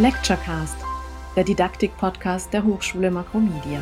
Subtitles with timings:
[0.00, 0.76] Lecturecast,
[1.36, 3.80] der Didaktik-Podcast der Hochschule Makromedia.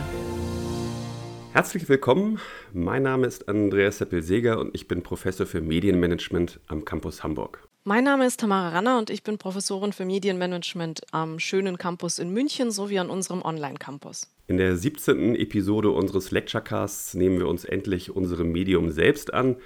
[1.54, 2.38] Herzlich willkommen.
[2.74, 7.66] Mein Name ist Andreas Seppel-Seger und ich bin Professor für Medienmanagement am Campus Hamburg.
[7.84, 12.30] Mein Name ist Tamara Ranner und ich bin Professorin für Medienmanagement am schönen Campus in
[12.30, 14.30] München sowie an unserem Online-Campus.
[14.48, 15.34] In der 17.
[15.34, 19.56] Episode unseres Lecturecasts nehmen wir uns endlich unserem Medium selbst an.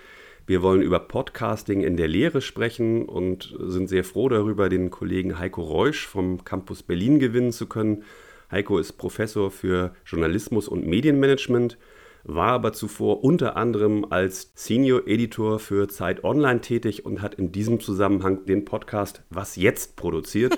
[0.48, 5.40] Wir wollen über Podcasting in der Lehre sprechen und sind sehr froh darüber, den Kollegen
[5.40, 8.04] Heiko Reusch vom Campus Berlin gewinnen zu können.
[8.52, 11.78] Heiko ist Professor für Journalismus und Medienmanagement
[12.22, 17.50] war aber zuvor unter anderem als Senior Editor für Zeit Online tätig und hat in
[17.50, 20.56] diesem Zusammenhang den Podcast Was jetzt produziert.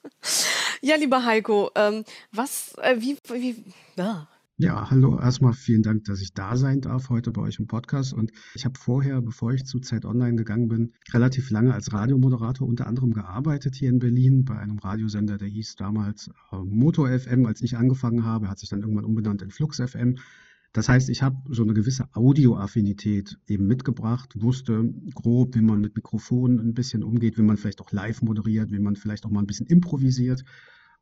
[0.80, 3.64] ja, lieber Heiko, ähm, was, äh, wie, wie,
[3.96, 4.28] ja.
[4.56, 5.18] Ja, hallo.
[5.18, 8.14] Erstmal vielen Dank, dass ich da sein darf heute bei euch im Podcast.
[8.14, 12.68] Und ich habe vorher, bevor ich zu Zeit Online gegangen bin, relativ lange als Radiomoderator
[12.68, 17.46] unter anderem gearbeitet hier in Berlin bei einem Radiosender, der hieß damals äh, Motor FM.
[17.46, 20.18] Als ich angefangen habe, hat sich dann irgendwann umbenannt in Flux FM.
[20.72, 25.96] Das heißt, ich habe so eine gewisse Audioaffinität eben mitgebracht, wusste grob, wie man mit
[25.96, 29.40] Mikrofonen ein bisschen umgeht, wie man vielleicht auch live moderiert, wie man vielleicht auch mal
[29.40, 30.44] ein bisschen improvisiert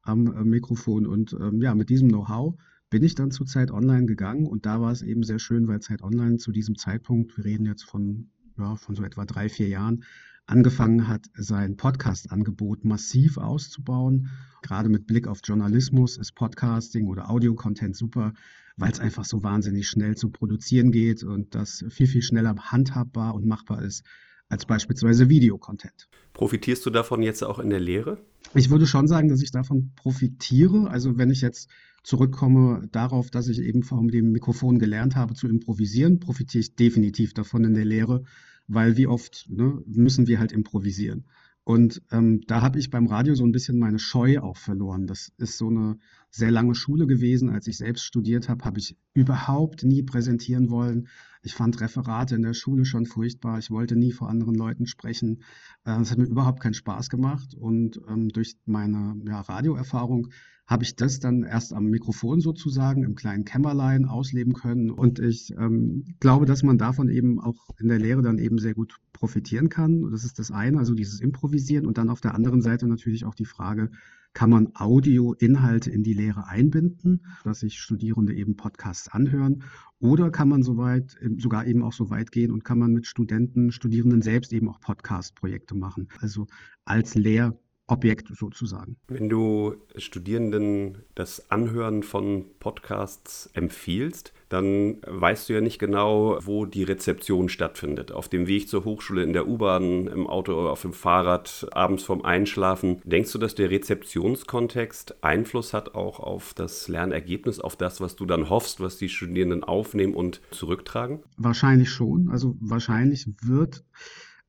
[0.00, 1.06] am äh, Mikrofon.
[1.06, 2.56] Und ähm, ja, mit diesem Know-how
[2.92, 5.80] bin ich dann zu Zeit Online gegangen und da war es eben sehr schön, weil
[5.80, 9.68] Zeit Online zu diesem Zeitpunkt, wir reden jetzt von, ja, von so etwa drei, vier
[9.68, 10.04] Jahren,
[10.44, 14.28] angefangen hat, sein Podcast-Angebot massiv auszubauen.
[14.60, 18.34] Gerade mit Blick auf Journalismus ist Podcasting oder Audio-Content super,
[18.76, 23.34] weil es einfach so wahnsinnig schnell zu produzieren geht und das viel, viel schneller handhabbar
[23.34, 24.04] und machbar ist
[24.52, 26.08] als beispielsweise Videocontent.
[26.34, 28.18] Profitierst du davon jetzt auch in der Lehre?
[28.54, 30.90] Ich würde schon sagen, dass ich davon profitiere.
[30.90, 31.70] Also wenn ich jetzt
[32.02, 37.32] zurückkomme darauf, dass ich eben vor dem Mikrofon gelernt habe zu improvisieren, profitiere ich definitiv
[37.32, 38.24] davon in der Lehre,
[38.66, 41.24] weil wie oft ne, müssen wir halt improvisieren.
[41.64, 45.06] Und ähm, da habe ich beim Radio so ein bisschen meine Scheu auch verloren.
[45.06, 45.96] Das ist so eine
[46.32, 47.50] sehr lange Schule gewesen.
[47.50, 51.08] Als ich selbst studiert habe, habe ich überhaupt nie präsentieren wollen.
[51.42, 53.58] Ich fand Referate in der Schule schon furchtbar.
[53.58, 55.42] Ich wollte nie vor anderen Leuten sprechen.
[55.84, 57.54] Äh, es hat mir überhaupt keinen Spaß gemacht.
[57.54, 60.28] Und ähm, durch meine ja, Radioerfahrung
[60.66, 64.90] habe ich das dann erst am Mikrofon sozusagen im kleinen Kämmerlein ausleben können.
[64.90, 68.74] Und ich ähm, glaube, dass man davon eben auch in der Lehre dann eben sehr
[68.74, 70.10] gut profitieren kann.
[70.10, 71.84] Das ist das eine, also dieses Improvisieren.
[71.84, 73.90] Und dann auf der anderen Seite natürlich auch die Frage,
[74.34, 79.64] kann man Audioinhalte in die Lehre einbinden, dass sich Studierende eben Podcasts anhören?
[79.98, 83.70] Oder kann man soweit, sogar eben auch so weit gehen und kann man mit Studenten,
[83.72, 86.08] Studierenden selbst eben auch Podcast-Projekte machen?
[86.20, 86.46] Also
[86.84, 87.56] als Lehr-
[87.92, 88.96] Objekt sozusagen.
[89.08, 96.66] Wenn du Studierenden das Anhören von Podcasts empfiehlst, dann weißt du ja nicht genau, wo
[96.66, 98.12] die Rezeption stattfindet.
[98.12, 102.22] Auf dem Weg zur Hochschule, in der U-Bahn, im Auto, auf dem Fahrrad, abends vorm
[102.22, 103.00] Einschlafen.
[103.04, 108.26] Denkst du, dass der Rezeptionskontext Einfluss hat auch auf das Lernergebnis, auf das, was du
[108.26, 111.20] dann hoffst, was die Studierenden aufnehmen und zurücktragen?
[111.38, 112.28] Wahrscheinlich schon.
[112.30, 113.84] Also wahrscheinlich wird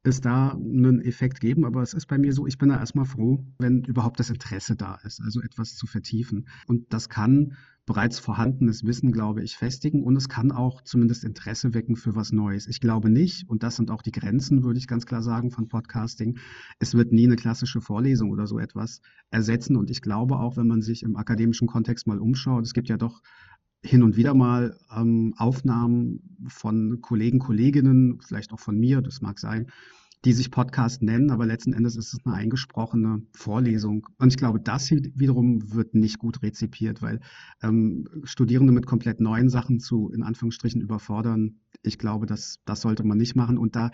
[0.03, 3.05] es da einen Effekt geben, aber es ist bei mir so, ich bin da erstmal
[3.05, 6.47] froh, wenn überhaupt das Interesse da ist, also etwas zu vertiefen.
[6.67, 7.55] Und das kann
[7.85, 12.31] bereits vorhandenes Wissen, glaube ich, festigen und es kann auch zumindest Interesse wecken für was
[12.31, 12.67] Neues.
[12.67, 15.67] Ich glaube nicht, und das sind auch die Grenzen, würde ich ganz klar sagen, von
[15.67, 16.37] Podcasting,
[16.79, 19.75] es wird nie eine klassische Vorlesung oder so etwas ersetzen.
[19.75, 22.97] Und ich glaube auch, wenn man sich im akademischen Kontext mal umschaut, es gibt ja
[22.97, 23.21] doch
[23.83, 29.39] hin und wieder mal ähm, Aufnahmen von Kollegen, Kolleginnen, vielleicht auch von mir, das mag
[29.39, 29.67] sein,
[30.25, 34.07] die sich Podcast nennen, aber letzten Endes ist es eine eingesprochene Vorlesung.
[34.19, 37.19] Und ich glaube, das wiederum wird nicht gut rezipiert, weil
[37.61, 43.03] ähm, Studierende mit komplett neuen Sachen zu, in Anführungsstrichen, überfordern, ich glaube, das, das sollte
[43.03, 43.57] man nicht machen.
[43.57, 43.91] Und da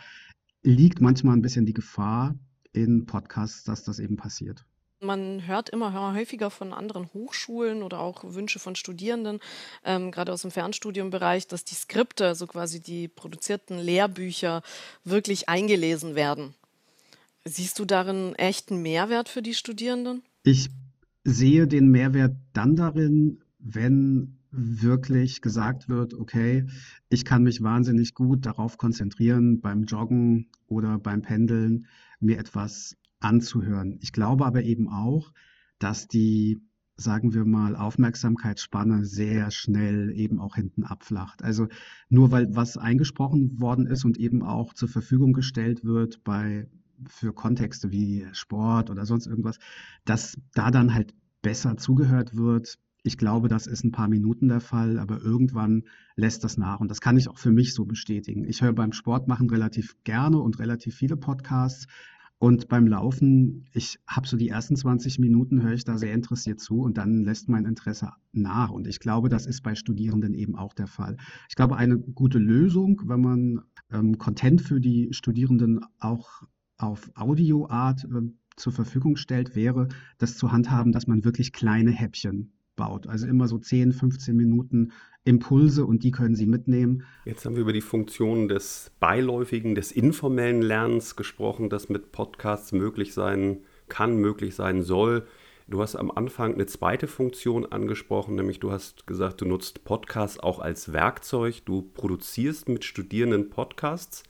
[0.61, 2.35] liegt manchmal ein bisschen die Gefahr
[2.73, 4.65] in Podcasts, dass das eben passiert.
[5.01, 9.39] Man hört immer häufiger von anderen Hochschulen oder auch Wünsche von Studierenden,
[9.85, 14.61] ähm, gerade aus dem Fernstudiumbereich, dass die Skripte, also quasi die produzierten Lehrbücher,
[15.05, 16.53] wirklich eingelesen werden.
[17.45, 20.21] Siehst du darin echten Mehrwert für die Studierenden?
[20.43, 20.69] Ich
[21.23, 26.65] sehe den Mehrwert dann darin, wenn wirklich gesagt wird, okay,
[27.07, 31.87] ich kann mich wahnsinnig gut darauf konzentrieren, beim Joggen oder beim Pendeln
[32.19, 33.97] mir etwas anzuhören.
[34.01, 35.31] Ich glaube aber eben auch,
[35.79, 36.59] dass die,
[36.95, 41.43] sagen wir mal, Aufmerksamkeitsspanne sehr schnell eben auch hinten abflacht.
[41.43, 41.67] Also
[42.09, 46.67] nur weil was eingesprochen worden ist und eben auch zur Verfügung gestellt wird bei
[47.07, 49.59] für Kontexte wie Sport oder sonst irgendwas,
[50.05, 52.77] dass da dann halt besser zugehört wird.
[53.03, 55.83] Ich glaube, das ist ein paar Minuten der Fall, aber irgendwann
[56.15, 56.81] lässt das nach.
[56.81, 58.43] Und das kann ich auch für mich so bestätigen.
[58.43, 61.87] Ich höre beim Sportmachen relativ gerne und relativ viele Podcasts.
[62.41, 66.61] Und beim Laufen, ich habe so die ersten 20 Minuten, höre ich da sehr interessiert
[66.61, 68.71] zu und dann lässt mein Interesse nach.
[68.71, 71.17] Und ich glaube, das ist bei Studierenden eben auch der Fall.
[71.49, 76.43] Ich glaube, eine gute Lösung, wenn man ähm, Content für die Studierenden auch
[76.77, 82.53] auf Audioart äh, zur Verfügung stellt, wäre, das zu handhaben, dass man wirklich kleine Häppchen
[82.79, 83.05] baut.
[83.07, 84.93] Also immer so 10, 15 Minuten
[85.25, 87.03] Impulse und die können Sie mitnehmen.
[87.25, 92.71] Jetzt haben wir über die Funktion des beiläufigen, des informellen Lernens gesprochen, das mit Podcasts
[92.71, 93.59] möglich sein
[93.89, 95.27] kann, möglich sein soll.
[95.67, 100.39] Du hast am Anfang eine zweite Funktion angesprochen, nämlich du hast gesagt, du nutzt Podcasts
[100.39, 101.63] auch als Werkzeug.
[101.65, 104.23] Du produzierst mit Studierenden Podcasts.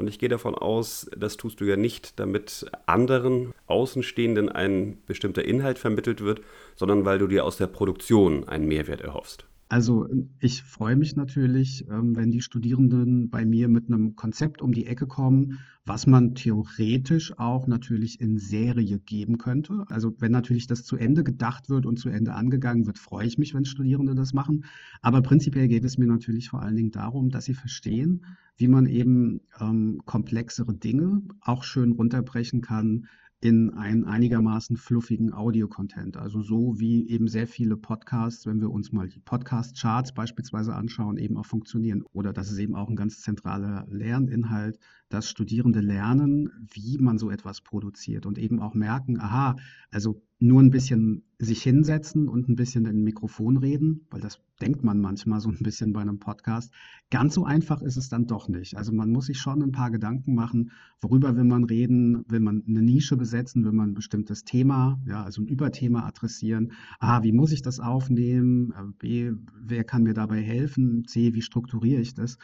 [0.00, 5.44] Und ich gehe davon aus, das tust du ja nicht, damit anderen Außenstehenden ein bestimmter
[5.44, 6.40] Inhalt vermittelt wird,
[6.74, 9.44] sondern weil du dir aus der Produktion einen Mehrwert erhoffst.
[9.70, 10.08] Also
[10.40, 14.86] ich freue mich natürlich, ähm, wenn die Studierenden bei mir mit einem Konzept um die
[14.86, 19.84] Ecke kommen, was man theoretisch auch natürlich in Serie geben könnte.
[19.86, 23.38] Also wenn natürlich das zu Ende gedacht wird und zu Ende angegangen wird, freue ich
[23.38, 24.64] mich, wenn Studierende das machen.
[25.02, 28.24] Aber prinzipiell geht es mir natürlich vor allen Dingen darum, dass sie verstehen,
[28.56, 33.06] wie man eben ähm, komplexere Dinge auch schön runterbrechen kann
[33.42, 36.18] in einen einigermaßen fluffigen Audio-Content.
[36.18, 41.16] Also so wie eben sehr viele Podcasts, wenn wir uns mal die Podcast-Charts beispielsweise anschauen,
[41.16, 42.02] eben auch funktionieren.
[42.12, 44.78] Oder das ist eben auch ein ganz zentraler Lerninhalt,
[45.08, 49.56] dass Studierende lernen, wie man so etwas produziert und eben auch merken, aha,
[49.90, 54.40] also nur ein bisschen sich hinsetzen und ein bisschen in ein Mikrofon reden, weil das
[54.60, 56.72] denkt man manchmal so ein bisschen bei einem Podcast.
[57.10, 58.76] Ganz so einfach ist es dann doch nicht.
[58.76, 60.70] Also man muss sich schon ein paar Gedanken machen,
[61.00, 65.22] worüber will man reden, will man eine Nische besetzen, will man ein bestimmtes Thema, ja,
[65.22, 66.72] also ein Überthema adressieren.
[66.98, 68.72] A, wie muss ich das aufnehmen?
[68.98, 71.04] B, wer kann mir dabei helfen?
[71.06, 72.38] C, wie strukturiere ich das?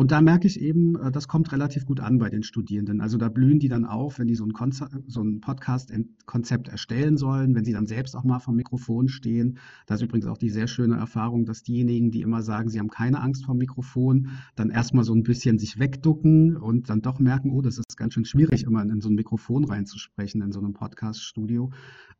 [0.00, 3.02] Und da merke ich eben, äh, das kommt relativ gut an bei den Studierenden.
[3.02, 4.72] Also da blühen die dann auf, wenn die so ein,
[5.06, 9.58] so ein Podcast-Konzept erstellen sollen, wenn sie dann selbst auch mal vom Mikrofon stehen.
[9.84, 12.88] Da ist übrigens auch die sehr schöne Erfahrung, dass diejenigen, die immer sagen, sie haben
[12.88, 17.50] keine Angst vom Mikrofon, dann erstmal so ein bisschen sich wegducken und dann doch merken,
[17.50, 20.72] oh, das ist ganz schön schwierig, immer in so ein Mikrofon reinzusprechen in so einem
[20.72, 21.72] Podcast-Studio.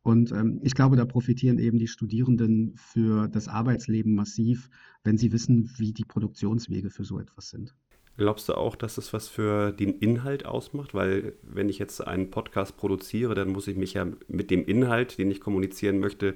[0.03, 4.69] Und ähm, ich glaube, da profitieren eben die Studierenden für das Arbeitsleben massiv,
[5.03, 7.70] wenn sie wissen, wie die Produktionswege für so etwas sind.
[8.17, 10.93] Glaubst du auch, dass es was für den Inhalt ausmacht?
[10.93, 15.17] Weil wenn ich jetzt einen Podcast produziere, dann muss ich mich ja mit dem Inhalt,
[15.17, 16.35] den ich kommunizieren möchte,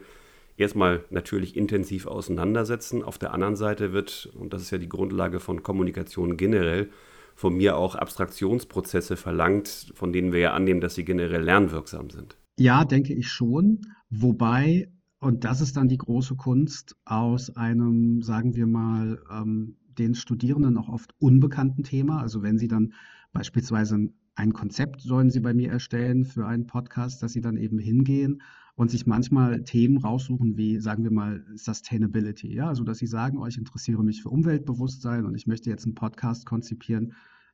[0.57, 3.03] erstmal natürlich intensiv auseinandersetzen.
[3.03, 6.89] Auf der anderen Seite wird, und das ist ja die Grundlage von Kommunikation generell,
[7.35, 12.37] von mir auch Abstraktionsprozesse verlangt, von denen wir ja annehmen, dass sie generell lernwirksam sind.
[12.57, 13.81] Ja, denke ich schon.
[14.09, 14.89] Wobei,
[15.19, 20.77] und das ist dann die große Kunst, aus einem, sagen wir mal, ähm, den Studierenden
[20.77, 22.21] auch oft unbekannten Thema.
[22.21, 22.93] Also wenn sie dann
[23.33, 27.79] beispielsweise ein Konzept sollen sie bei mir erstellen für einen Podcast, dass sie dann eben
[27.79, 28.41] hingehen
[28.75, 32.53] und sich manchmal Themen raussuchen wie, sagen wir mal, Sustainability.
[32.53, 35.85] Ja, also dass sie sagen, oh, ich interessiere mich für Umweltbewusstsein und ich möchte jetzt
[35.85, 37.13] einen Podcast konzipieren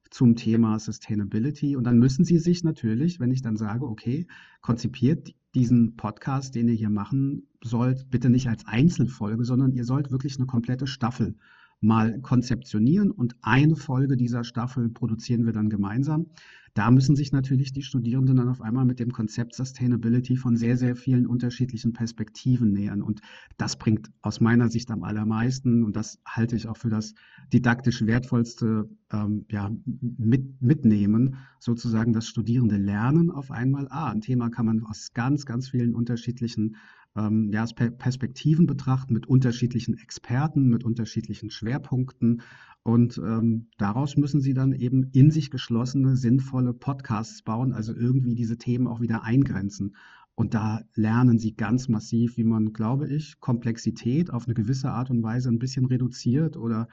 [0.09, 1.75] zum Thema Sustainability.
[1.75, 4.27] Und dann müssen Sie sich natürlich, wenn ich dann sage, okay,
[4.61, 10.11] konzipiert diesen Podcast, den ihr hier machen sollt, bitte nicht als Einzelfolge, sondern ihr sollt
[10.11, 11.35] wirklich eine komplette Staffel
[11.81, 16.27] mal konzeptionieren und eine Folge dieser Staffel produzieren wir dann gemeinsam.
[16.73, 20.77] Da müssen sich natürlich die Studierenden dann auf einmal mit dem Konzept Sustainability von sehr,
[20.77, 23.01] sehr vielen unterschiedlichen Perspektiven nähern.
[23.01, 23.19] Und
[23.57, 27.13] das bringt aus meiner Sicht am allermeisten, und das halte ich auch für das
[27.51, 29.69] didaktisch wertvollste ähm, ja,
[30.17, 33.87] mit, mitnehmen, sozusagen das Studierende lernen auf einmal.
[33.89, 36.77] Ah, ein Thema kann man aus ganz, ganz vielen unterschiedlichen
[37.15, 42.41] ähm, ja, Perspektiven betrachten, mit unterschiedlichen Experten, mit unterschiedlichen Schwerpunkten.
[42.83, 48.35] Und ähm, daraus müssen sie dann eben in sich geschlossene, sinnvolle Podcasts bauen, also irgendwie
[48.35, 49.95] diese Themen auch wieder eingrenzen.
[50.35, 55.11] Und da lernen sie ganz massiv, wie man, glaube ich, Komplexität auf eine gewisse Art
[55.11, 56.87] und Weise ein bisschen reduziert oder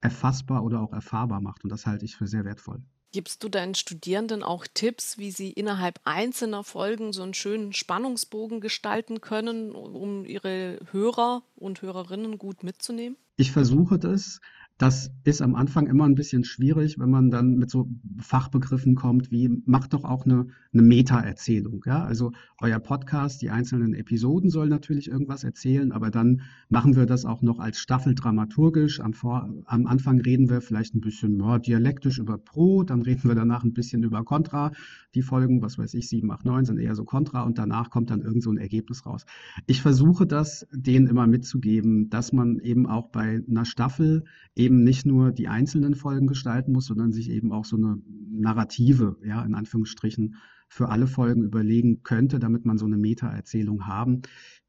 [0.00, 1.64] erfassbar oder auch erfahrbar macht.
[1.64, 2.82] Und das halte ich für sehr wertvoll.
[3.16, 8.60] Gibst du deinen Studierenden auch Tipps, wie sie innerhalb einzelner Folgen so einen schönen Spannungsbogen
[8.60, 13.16] gestalten können, um ihre Hörer und Hörerinnen gut mitzunehmen?
[13.38, 14.42] Ich versuche das.
[14.78, 19.30] Das ist am Anfang immer ein bisschen schwierig, wenn man dann mit so Fachbegriffen kommt
[19.30, 21.82] wie, macht doch auch eine, eine Meta-Erzählung.
[21.86, 22.04] Ja?
[22.04, 27.24] Also euer Podcast, die einzelnen Episoden sollen natürlich irgendwas erzählen, aber dann machen wir das
[27.24, 29.00] auch noch als Staffel dramaturgisch.
[29.00, 33.28] Am, Vor am Anfang reden wir vielleicht ein bisschen ja, dialektisch über Pro, dann reden
[33.28, 34.72] wir danach ein bisschen über Contra.
[35.14, 38.10] Die Folgen, was weiß ich, 7, 8, 9 sind eher so Contra und danach kommt
[38.10, 39.24] dann irgend so ein Ergebnis raus.
[39.66, 45.06] Ich versuche das denen immer mitzugeben, dass man eben auch bei einer Staffel eben nicht
[45.06, 47.98] nur die einzelnen Folgen gestalten muss, sondern sich eben auch so eine
[48.30, 50.36] Narrative, ja, in Anführungsstrichen,
[50.68, 54.22] für alle Folgen überlegen könnte, damit man so eine Meta-Erzählung haben.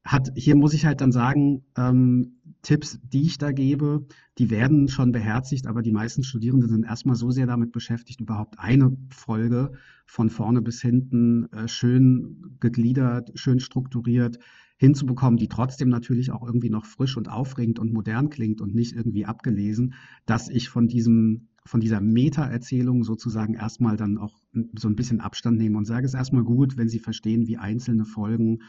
[0.04, 4.06] Hat, hier muss ich halt dann sagen, ähm, Tipps, die ich da gebe,
[4.38, 8.58] die werden schon beherzigt, aber die meisten Studierenden sind erstmal so sehr damit beschäftigt, überhaupt
[8.58, 9.72] eine Folge
[10.06, 14.38] von vorne bis hinten äh, schön gegliedert, schön strukturiert
[14.78, 18.94] hinzubekommen, die trotzdem natürlich auch irgendwie noch frisch und aufregend und modern klingt und nicht
[18.94, 24.40] irgendwie abgelesen, dass ich von diesem von dieser Meta-Erzählung sozusagen erstmal dann auch
[24.74, 28.04] so ein bisschen Abstand nehme und sage es erstmal gut, wenn Sie verstehen, wie einzelne
[28.04, 28.60] Folgen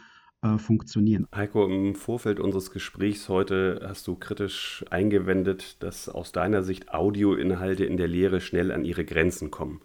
[0.41, 1.25] äh, funktionieren.
[1.33, 7.85] Heiko, im Vorfeld unseres Gesprächs heute hast du kritisch eingewendet, dass aus deiner Sicht Audioinhalte
[7.85, 9.81] in der Lehre schnell an ihre Grenzen kommen.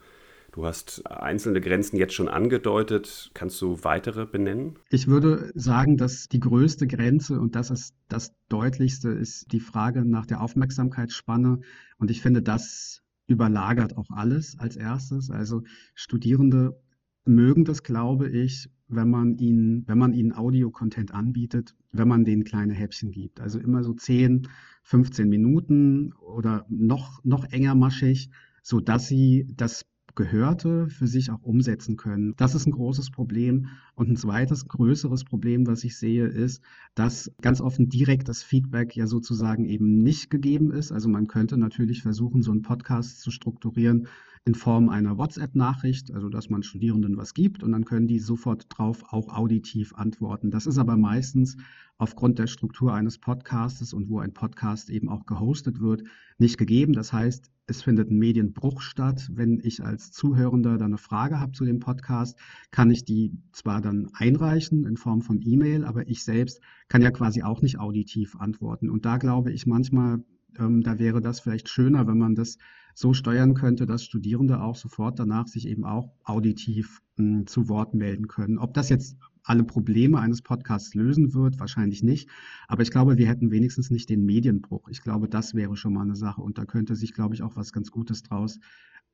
[0.54, 3.32] Du hast einzelne Grenzen jetzt schon angedeutet.
[3.34, 4.78] Kannst du weitere benennen?
[4.88, 10.04] Ich würde sagen, dass die größte Grenze und das ist das deutlichste ist die Frage
[10.04, 11.58] nach der Aufmerksamkeitsspanne.
[11.98, 15.30] Und ich finde, das überlagert auch alles als erstes.
[15.30, 15.62] Also
[15.94, 16.80] Studierende
[17.24, 22.44] mögen das, glaube ich, wenn man ihnen, wenn man ihnen Audio-Content anbietet, wenn man denen
[22.44, 23.40] kleine Häppchen gibt.
[23.40, 24.48] Also immer so 10,
[24.82, 28.30] 15 Minuten oder noch, noch enger maschig,
[28.62, 32.34] so dass sie das Gehörte für sich auch umsetzen können.
[32.36, 33.68] Das ist ein großes Problem.
[33.94, 36.62] Und ein zweites, größeres Problem, was ich sehe, ist,
[36.94, 40.92] dass ganz offen direkt das Feedback ja sozusagen eben nicht gegeben ist.
[40.92, 44.06] Also man könnte natürlich versuchen, so einen Podcast zu strukturieren
[44.46, 48.66] in Form einer WhatsApp-Nachricht, also dass man Studierenden was gibt und dann können die sofort
[48.68, 50.50] drauf auch auditiv antworten.
[50.50, 51.56] Das ist aber meistens
[51.96, 56.02] aufgrund der Struktur eines Podcastes und wo ein Podcast eben auch gehostet wird,
[56.36, 56.92] nicht gegeben.
[56.92, 59.30] Das heißt, es findet ein Medienbruch statt.
[59.32, 62.38] Wenn ich als Zuhörender dann eine Frage habe zu dem Podcast,
[62.70, 67.10] kann ich die zwar dann einreichen in Form von E-Mail, aber ich selbst kann ja
[67.10, 68.90] quasi auch nicht auditiv antworten.
[68.90, 70.22] Und da glaube ich manchmal,
[70.58, 72.58] ähm, da wäre das vielleicht schöner, wenn man das
[72.94, 77.68] so steuern könnte, dass Studierende auch sofort danach sich eben auch auditiv mh, hm, zu
[77.68, 78.58] Wort melden können.
[78.58, 82.28] Ob das jetzt alle Probleme eines Podcasts lösen wird, wahrscheinlich nicht.
[82.66, 84.88] Aber ich glaube, wir hätten wenigstens nicht den Medienbruch.
[84.88, 87.56] Ich glaube, das wäre schon mal eine Sache und da könnte sich, glaube ich, auch
[87.56, 88.58] was ganz Gutes draus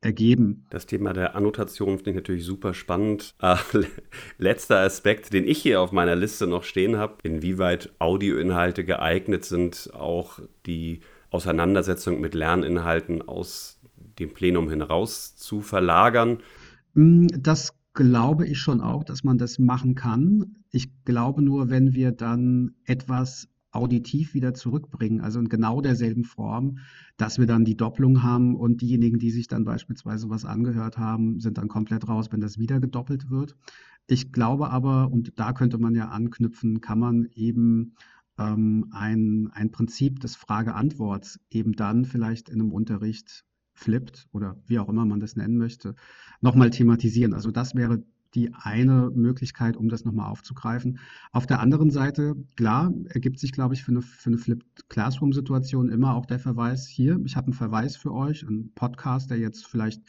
[0.01, 0.67] ergeben.
[0.71, 3.35] Das Thema der Annotation finde ich natürlich super spannend.
[3.43, 3.57] Äh,
[4.39, 9.91] letzter Aspekt, den ich hier auf meiner Liste noch stehen habe, inwieweit Audioinhalte geeignet sind,
[9.95, 13.81] auch die Auseinandersetzung mit Lerninhalten aus
[14.19, 16.39] dem Plenum hinaus zu verlagern.
[16.95, 20.57] Mm, das glaube ich schon auch, dass man das machen kann.
[20.71, 26.79] Ich glaube nur, wenn wir dann etwas auditiv wieder zurückbringen, also in genau derselben Form,
[27.17, 31.39] dass wir dann die Doppelung haben und diejenigen, die sich dann beispielsweise was angehört haben,
[31.39, 33.57] sind dann komplett raus, wenn das wieder gedoppelt wird.
[34.07, 37.95] Ich glaube aber, und da könnte man ja anknüpfen, kann man eben
[38.45, 44.89] ein, ein Prinzip des Frage-Antworts eben dann vielleicht in einem Unterricht flippt oder wie auch
[44.89, 45.95] immer man das nennen möchte,
[46.41, 47.35] nochmal thematisieren.
[47.35, 48.03] Also das wäre
[48.35, 50.99] die eine Möglichkeit, um das nochmal aufzugreifen.
[51.33, 55.89] Auf der anderen Seite, klar, ergibt sich, glaube ich, für eine, für eine Flipped Classroom-Situation
[55.89, 59.67] immer auch der Verweis hier, ich habe einen Verweis für euch, einen Podcast, der jetzt
[59.67, 60.03] vielleicht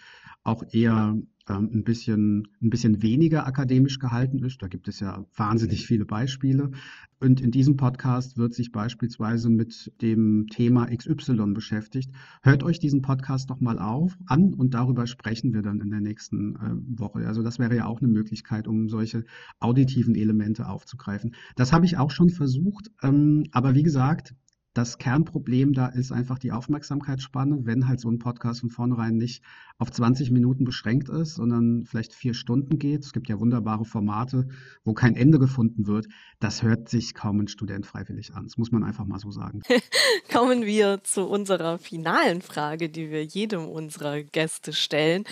[0.43, 4.61] auch eher ähm, ein bisschen, ein bisschen weniger akademisch gehalten ist.
[4.61, 6.71] Da gibt es ja wahnsinnig viele Beispiele.
[7.19, 12.11] Und in diesem Podcast wird sich beispielsweise mit dem Thema XY beschäftigt.
[12.41, 16.01] Hört euch diesen Podcast doch mal auf, an und darüber sprechen wir dann in der
[16.01, 17.27] nächsten äh, Woche.
[17.27, 19.23] Also das wäre ja auch eine Möglichkeit, um solche
[19.59, 21.35] auditiven Elemente aufzugreifen.
[21.55, 22.89] Das habe ich auch schon versucht.
[23.03, 24.33] Ähm, aber wie gesagt,
[24.73, 29.43] das Kernproblem da ist einfach die Aufmerksamkeitsspanne, wenn halt so ein Podcast von vornherein nicht
[29.77, 33.03] auf 20 Minuten beschränkt ist, sondern vielleicht vier Stunden geht.
[33.03, 34.47] Es gibt ja wunderbare Formate,
[34.83, 36.07] wo kein Ende gefunden wird.
[36.39, 38.43] Das hört sich kaum ein Student freiwillig an.
[38.43, 39.61] Das muss man einfach mal so sagen.
[40.31, 45.23] Kommen wir zu unserer finalen Frage, die wir jedem unserer Gäste stellen,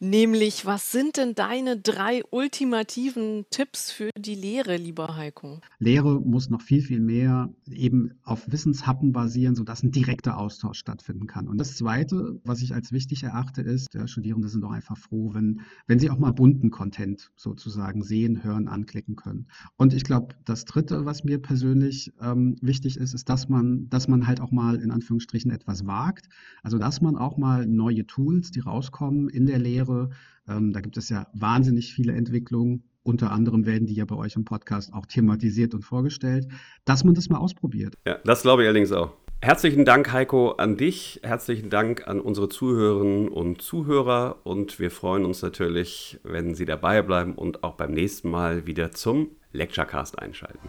[0.00, 5.60] nämlich was sind denn deine drei ultimativen Tipps für die Lehre, lieber Heiko?
[5.78, 10.78] Lehre muss noch viel, viel mehr eben auf Wissens Wissenshappen basieren, sodass ein direkter Austausch
[10.78, 11.48] stattfinden kann.
[11.48, 15.34] Und das Zweite, was ich als wichtig erachte, ist, ja, Studierende sind doch einfach froh,
[15.34, 19.46] wenn, wenn sie auch mal bunten Content sozusagen sehen, hören, anklicken können.
[19.76, 24.08] Und ich glaube, das Dritte, was mir persönlich ähm, wichtig ist, ist, dass man, dass
[24.08, 26.28] man halt auch mal in Anführungsstrichen etwas wagt.
[26.62, 30.10] Also, dass man auch mal neue Tools, die rauskommen in der Lehre,
[30.48, 34.36] ähm, da gibt es ja wahnsinnig viele Entwicklungen, unter anderem werden die ja bei euch
[34.36, 36.46] im Podcast auch thematisiert und vorgestellt,
[36.84, 37.94] dass man das mal ausprobiert.
[38.06, 39.14] Ja, das glaube ich allerdings auch.
[39.42, 41.20] Herzlichen Dank, Heiko, an dich.
[41.22, 44.40] Herzlichen Dank an unsere Zuhörerinnen und Zuhörer.
[44.44, 48.92] Und wir freuen uns natürlich, wenn Sie dabei bleiben und auch beim nächsten Mal wieder
[48.92, 50.68] zum Lecturecast einschalten.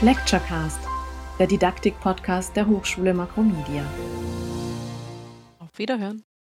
[0.00, 0.80] Lecturecast,
[1.38, 3.84] der Didaktik-Podcast der Hochschule Makromedia.
[5.58, 6.22] Auf Wiederhören.